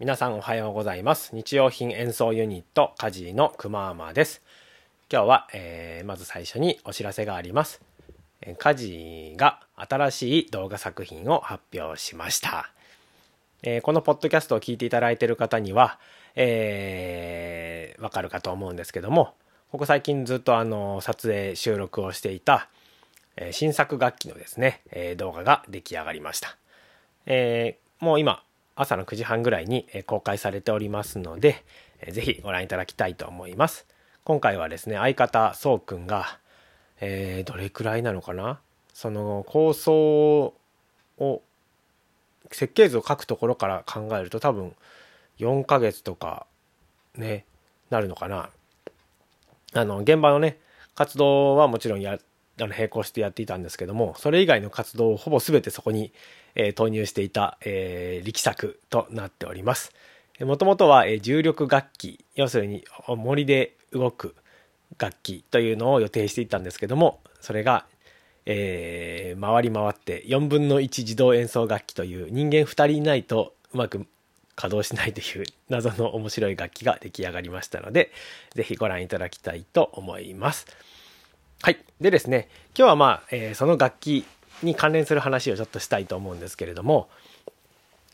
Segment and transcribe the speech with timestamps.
[0.00, 1.36] 皆さんおはようございます。
[1.36, 4.40] 日用品演奏ユニットカジーのくまーまです。
[5.12, 7.82] 今日は、えー、まず最初にお知らせがあります。
[8.56, 12.72] カジーが新しい動画作品を発表しました、
[13.62, 15.98] えー、このポッドキャストを聞いていただいている方には
[16.34, 19.34] えー、わかるかと思うんですけども
[19.70, 22.70] ここ最近ずっとあの撮影収録をしていた、
[23.36, 26.56] え、新作楽器のですね、え、動画が出来上がりました、
[27.26, 28.42] えー、もう今
[28.80, 31.64] 朝の9時半ぐらいに公開されておりますので、
[32.10, 33.86] ぜひご覧いただきたいと思います。
[34.24, 36.38] 今回はですね、相方、そうくんが、
[37.00, 38.58] えー、どれくらいなのかな？
[38.94, 40.54] その構想
[41.18, 41.42] を、
[42.50, 44.74] 設計図を書くところから考えると多分
[45.38, 46.46] 4ヶ月とか
[47.16, 47.44] ね、
[47.90, 48.48] なるのかな？
[49.74, 50.58] あの、現場のね、
[50.94, 52.18] 活動はもちろんや、
[52.58, 56.12] あの並行してやっていたんですけども、それ以外の活動をほぼ全てそこに
[56.54, 59.92] え投入していた、え力作となっております。
[60.40, 64.34] もともとは、え重力楽器、要するに森で動く
[64.98, 67.86] 楽器というのを予定していたんですけども、それが、
[68.46, 74.06] えー、回り回って4分の1自動演奏楽器という人間2人いないとうまく
[74.56, 78.12] 稼働しないという謎の面白い楽器が出来上がりましたので、
[78.54, 80.66] ぜひご覧いただきたいと思います。
[81.62, 81.78] はい。
[82.00, 84.24] でですね、今日はまあ、えー、その楽器
[84.62, 87.08] に関連する話をちょっとしたいと思うんですけれども、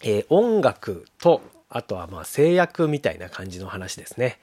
[0.03, 4.39] えー、音楽とあとはまあ制約みたいな感じの話ですね。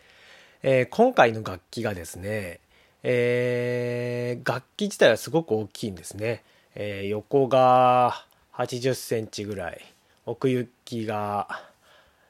[0.62, 2.60] えー、今回の楽器がですね、
[3.04, 6.44] えー、楽器自体はすごく大きいんですね。
[6.76, 9.82] え横が80センチぐらい
[10.26, 11.48] 奥行きが、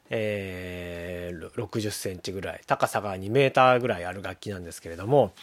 [0.09, 5.33] えー、60センチぐらい高さが2メーターぐらいある楽器なんですけれども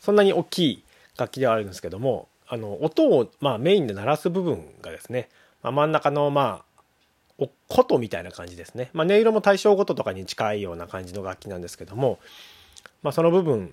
[0.00, 0.84] そんなに大きい
[1.16, 5.28] 楽器ではあるんですけどもあの音を、まあ、メインで鳴らす部分がですね、
[5.62, 6.64] まあ、真ん中のま
[7.40, 12.18] あ琴みたいな感じですね、まあ、音色も対象琴とかに近いような感じの楽器なんですけども、
[13.02, 13.72] まあ、その部分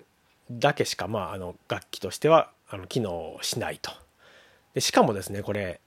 [0.52, 3.92] だけしか、まあ、あの楽器としてはあの機能しないと。
[4.76, 5.82] でしかもですねこれ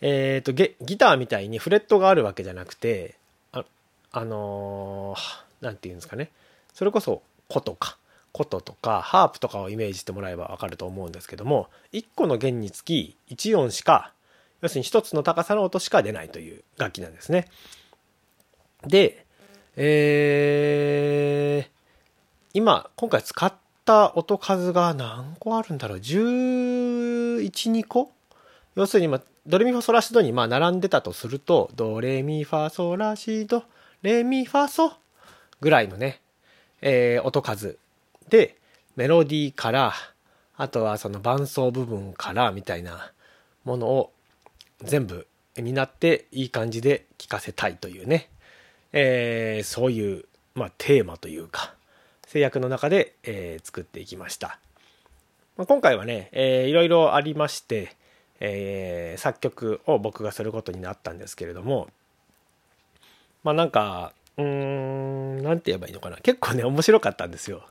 [0.00, 3.16] えーと、とギターみたいにフレットがあるわけじゃなくて
[3.50, 3.64] あ
[4.12, 5.16] あの
[5.60, 6.30] 何、ー、て言うんですかね。
[6.72, 7.97] それこそ琴か。
[8.32, 14.12] 琴とかハープとかをイメージしてもらえばわかると思うんですけども1個の弦につき1音しか
[14.60, 17.46] 要するに1つの高さの音しか出ないという楽器なんですね。
[18.86, 19.24] で、
[19.76, 21.70] えー、
[22.54, 23.52] 今今回使っ
[23.84, 28.12] た音数が何個あるんだろう？112個？
[28.74, 33.64] 要するに、まドレミファソラシドにまあ並んでたとするとドレミファソラシド
[34.02, 34.92] レミファソ
[35.60, 36.20] ぐらいのね、
[36.82, 37.78] えー、音数
[38.28, 38.56] で
[38.96, 39.94] メロディーから
[40.56, 43.12] あとはその伴奏部分からみたいな
[43.64, 44.12] ものを
[44.82, 48.28] 全部担っていい感じで聴かせたいというね、
[48.92, 50.24] えー、そういう、
[50.54, 51.74] まあ、テーマというか
[52.26, 54.58] 制約の中で、えー、作っていきました、
[55.56, 57.96] まあ、今回はね、えー、いろいろありまして、
[58.40, 61.88] えー、作曲を僕がすることになったんですけれども
[63.44, 66.16] まあなんかうーん何て言えばいいのかな。
[66.18, 67.62] 結構ね面白かったんですよ。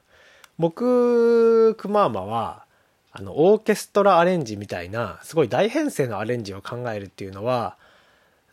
[0.59, 2.66] 僕クマーマは
[3.12, 7.78] あのオーケストラアレンジみたいなすごい大編成のアレンジを考えるっていうのは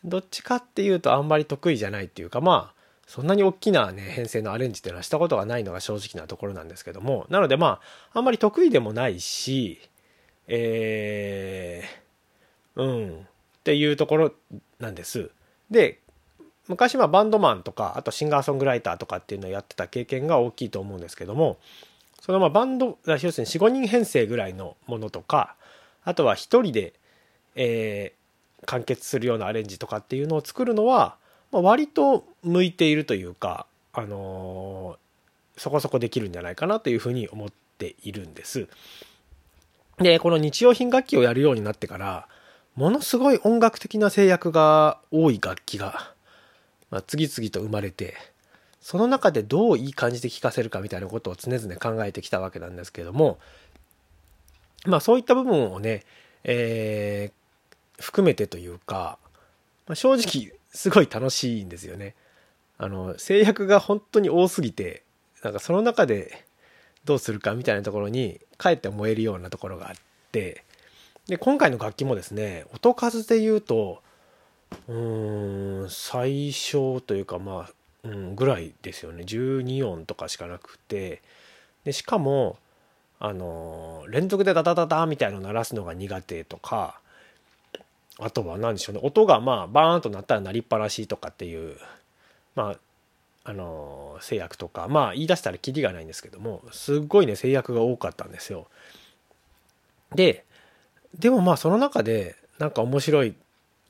[0.05, 2.75] どっちかっていうとあんまり得意じゃないっていうかまあ
[3.07, 7.81] そんなに大きなね編成のアレンジっていうのはしたことがないのが正直なところなんですけどもなのでま
[8.13, 9.81] ああんまり得意でもないし
[10.47, 14.33] えー、うんっていうところ
[14.79, 15.31] なんです。
[15.71, 16.01] で
[16.69, 21.59] 昔はバンドマンとかあとシンガーソングライターとかっていうのをやってた経験が大きいと思うんですけども
[22.21, 25.57] そのまあバンド要するに45人編成ぐらいのものとか
[26.05, 26.95] あとは1人で、
[27.55, 31.17] えー、完結するようなアレンジとかっていうのを作るのは、
[31.53, 37.49] まあ、割と向いているというか、あのー、そこそこできるんじゃないかなというふうに思っ
[37.79, 38.69] ているんです。
[39.99, 42.27] でこの日用品楽器をやるようになってから
[42.75, 46.13] ものすごい音楽的な制約が多い楽器が、
[46.91, 48.15] まあ、次々と生まれて
[48.85, 53.39] その中でどういい感じで聴かせるかみたいなことを常々考えてきたわけなんですけれども
[54.85, 56.05] まあそういった部分をね、
[56.45, 59.19] えー、含めてというか、
[59.87, 62.15] まあ、正直すごい楽しいんですよね。
[62.77, 65.03] あの制約が本当に多すぎて
[65.43, 66.45] なんかその中で
[67.07, 69.95] どうするかみたいなところにかえって思えるようなところがあっ
[70.31, 70.63] て
[71.27, 74.03] で今回の楽器もですね音数で言うと
[74.89, 77.73] うん最小というかまあ
[78.05, 79.25] うん、ぐらいですよね。
[79.25, 81.23] 12音とかしかなくて。
[81.85, 82.57] でしかも
[83.21, 86.99] あの連続でダダダダみたいの鳴らすのが苦手とか
[88.19, 89.01] あとは何でしょうね。
[89.03, 91.77] 音がまあバーンと鳴ったら鳴りっぱなしとかっていう
[92.55, 98.67] まああの制約とかまあ言い出したらキリがないんですけどもすっごいね制約が多かったんですよ。
[100.15, 100.45] で
[101.19, 103.35] でもまあその中でなんか面白い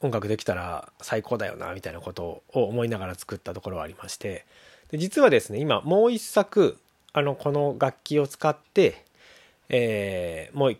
[0.00, 4.44] 音楽できたら最高だよなみたいなことを思いながら作ったところはありまして
[4.90, 6.78] で実はですね今もう一作
[7.12, 9.04] あのこの楽器を使って、
[9.68, 10.76] えー、もう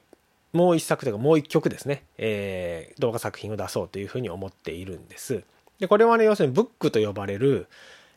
[0.53, 5.43] もう一作というかもう一曲ですね、えー、動画作品を出そうというふうに思っているんです。
[5.81, 7.67] でこれはね要するにブックと呼ばれる、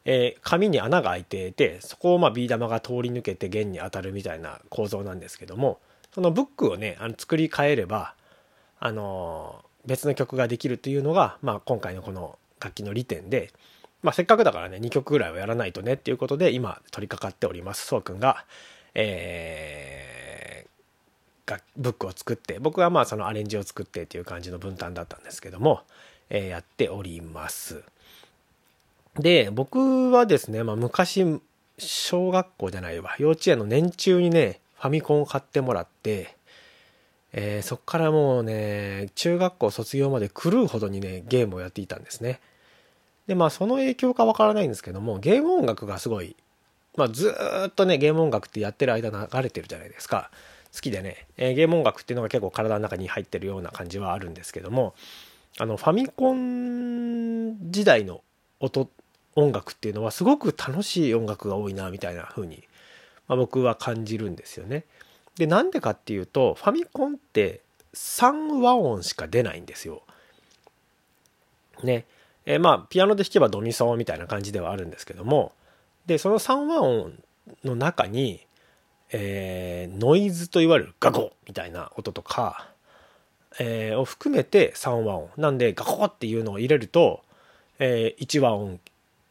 [0.06, 5.80] えー、紙に穴が開いていてそこをまあビー玉が通り抜けて弦に当たるみたいな構造なんですけども
[6.14, 8.14] そのブックをねあの作り変えれば
[8.80, 13.52] あの別の曲ができるというのが、まあ、今回のこの楽器の利点で、
[14.04, 17.88] まあ、せっかくだからね2曲ぐらいはやらないとねっていうことで今取り掛かっております。
[17.88, 18.46] そうくんが、
[18.94, 25.82] えー、ブックを作って僕はまあそのアレンジを作ってっていう感じの分担だったんですけども、
[26.30, 27.84] えー、やっております。
[29.16, 31.40] で僕はですね、まあ、昔
[31.80, 33.16] 小学校じゃないわ。
[33.18, 36.37] 幼稚園の年中にねファミコンを買ってもらって
[37.34, 42.40] えー、そこからもうね中学校卒業まで狂うほどにねゲームをやっていたんですね
[43.28, 46.36] でまあその影響かわからないんですけどもゲーム音楽がすごい、
[46.96, 47.36] まあ、ず
[47.68, 50.32] っとねゲーム音楽ってやってる間流れてるじゃないですか
[50.74, 54.96] 好きでね、えー、ゲーム音楽っていうのが結構体の中に入ってるような感じはあるんですけども
[55.60, 58.22] あのファミコン時代の
[58.60, 58.90] 音
[59.36, 62.64] 音楽っていうのはすごく楽しい音楽が多いなみたいな風に、
[63.28, 64.84] まあ、僕は感じるんですよね。
[65.38, 67.62] でなんでかっていうとファミコンって
[67.94, 70.04] 3和音しか出ないんですよ。
[71.84, 72.06] ね。
[72.46, 75.52] えー、まあピアノで弾けばドミソみたいな感じではあるんですけども
[76.06, 77.14] でその3和音
[77.64, 78.46] の中に、
[79.12, 82.70] えー、ノイズといわれるガコみたいな音とか、
[83.60, 87.22] えー、を含めて3和音なんでガコっていうのを入れると、
[87.80, 88.80] えー、1和音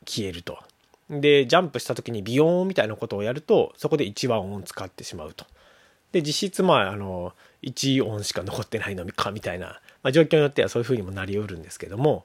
[0.04, 0.58] 消えると。
[1.08, 5.46] でジャンプした時にビヨーンみたいなことをやるとそこで1和音を使ってしまうと。
[6.12, 7.32] で実質まああの
[7.62, 12.24] 1音しか残ってないのかみたいな、まあ、状況によってはそういうふうにもなりうるんですけども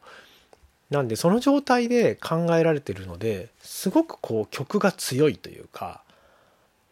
[0.89, 6.03] なんでその状態で考えられてるのですごくこう曲が強いというか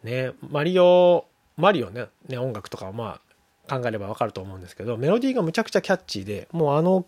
[0.02, 1.26] ねマリオ
[1.56, 3.20] マリオねね音楽とかはま
[3.68, 7.06] あ考えればわかると思うんですけどメロディーがむちゃくちゃキャッチーでもうあの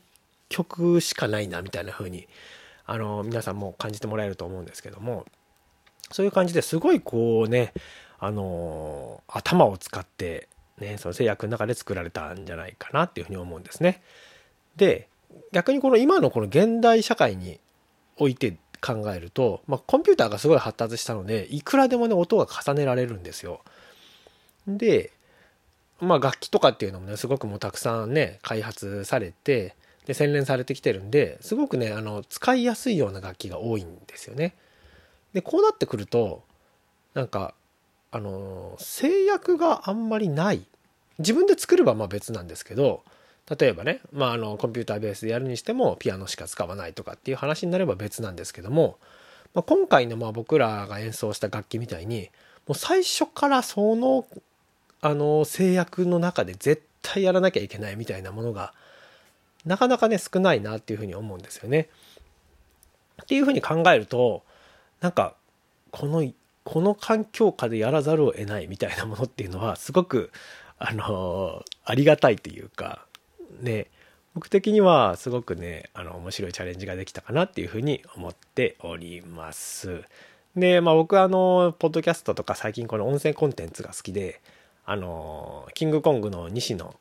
[0.48, 2.28] 曲しかないなみたいな風に
[2.84, 5.24] あの皆さんも感じてもらえると思うんですけども
[6.10, 7.72] そういう感じですごいこうね
[8.24, 10.48] あの頭を使って
[10.78, 14.00] ねその製薬の中で作られたんじゃないかなっていうふうに思うんですね。
[14.76, 15.08] で
[15.50, 17.58] 逆にこの今のこの現代社会に
[18.18, 23.60] おいて考えると、まあ、コンピューターがすごい発達したのでいくらでもね音が重ねられるんですよ。
[24.68, 25.10] で
[26.00, 29.74] まあ楽器とかっていうのもねすごくもうたくさんね開発されて
[30.06, 34.54] で洗練されてきてるんですごくねあの使いやすいような楽器が多いんですよね。
[35.32, 36.44] でこうなってくると
[37.14, 37.54] なんか
[38.12, 40.62] あの制約があんまりない
[41.18, 43.02] 自分で作ればまあ別なんですけど
[43.58, 48.98] 例えばね、まあ、あのコンピューターベースでやるにしてもピアノしか使わないとかっていう話になれば別なんですけども、
[49.54, 52.30] まあ、今回のまあ僕らが演奏した楽器みたいに
[52.68, 54.26] もう最初からその
[55.00, 58.72] あの制約の中で絶対やらなきゃいけないみたいなものが
[59.64, 61.88] なかなかね少ないなっていうふうに思うんですよね。
[63.22, 64.42] っていうふうに考えると
[65.00, 65.34] なんか
[65.90, 66.22] この
[66.64, 70.30] この環境下でやらざるを得ないみたいなものっていうのはすごく
[70.78, 73.06] あのありがたいというか
[73.60, 73.86] ね
[74.34, 80.02] 僕的にはすごくねあの面白いチャレンジができたかなっていうふうに思っております。
[80.56, 84.40] でまあ僕はあのポッドキャストとか最近この音声コンテンツが好きで
[84.84, 86.94] あのキングコングの西野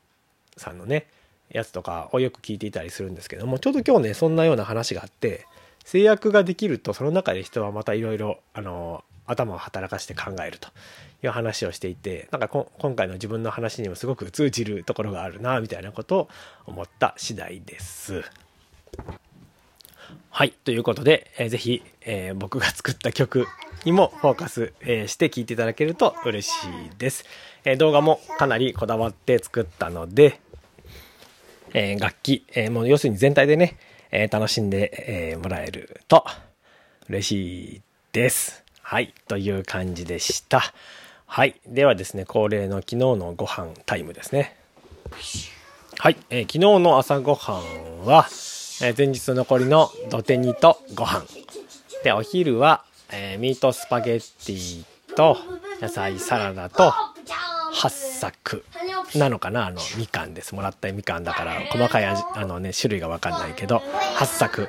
[0.56, 1.06] さんのね
[1.50, 5.46] やつとかをよく聞いていたりするんですけどもちょうど今日ねそんなような話があって
[5.84, 10.68] 制約ができるとその中で人はまたいろいろあの頭を働かせて考えると
[11.22, 16.28] いう話をしていてなんか今回の自分の話にもすごく通じるところがあるなみたいなことを
[16.66, 18.22] 思った次第です。
[20.30, 20.50] はい。
[20.50, 23.46] ということで、えー、ぜひ、えー、僕が作った曲
[23.84, 26.52] にもフォーカス、えー、して聴いていただけると嬉し
[26.86, 27.24] いです。
[27.64, 30.40] えー、動画もかなりこだわって作ったので、
[31.74, 33.78] え、楽器、え、もう要するに全体でね、
[34.10, 36.24] え、楽しんで、え、もらえると
[37.08, 38.61] 嬉しいです。
[38.92, 40.60] はい、という感じでした。
[41.24, 44.54] はい、ではですね、恒例の昨日のご飯タイムですね。
[45.96, 48.26] はい、えー、昨日の朝ごはんは、
[48.82, 51.24] えー、前日残りの土手煮とご飯。
[52.04, 54.84] で、お昼は、えー、ミートスパゲッティ
[55.16, 55.38] と
[55.80, 56.92] 野菜サラダと
[57.72, 58.62] 八作
[59.14, 59.68] なのかな？
[59.68, 63.80] あのみかんですもらったみかんだから細かい味あのね種類が分かんないけど
[64.16, 64.68] 八作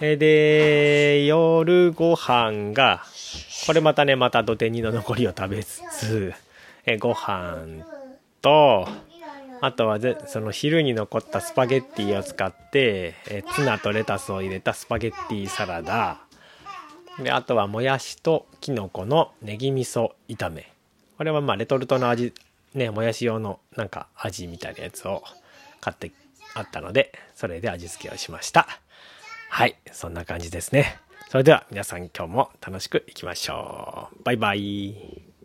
[0.00, 3.02] で、夜ご飯が、
[3.66, 6.34] これまたね、また土手煮の残りを食べつつ、
[6.84, 7.84] えご飯
[8.42, 8.86] と、
[9.60, 16.20] あとはぜその昼に残ったスパゲッティを使ってえツナとレタスを入れたスパゲッティサラダ。
[17.18, 20.70] であとはもやしときのこのネギ味噌炒め。
[21.16, 22.34] これはまあレトルトの味
[22.74, 25.22] ねもやし用のなんか味みたいなやつを
[25.80, 26.12] 買って
[26.54, 28.68] あったのでそれで味付けをしました。
[29.48, 30.98] はいそんな感じですね。
[31.28, 34.22] それでは皆さん今日も楽しくいきましょう。
[34.22, 35.35] バイバイ。